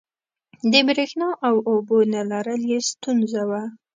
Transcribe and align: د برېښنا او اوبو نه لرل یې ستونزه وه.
د 0.71 0.73
برېښنا 0.87 1.29
او 1.47 1.55
اوبو 1.69 1.97
نه 2.13 2.21
لرل 2.31 2.61
یې 2.71 2.79
ستونزه 2.91 3.41
وه. 3.49 3.63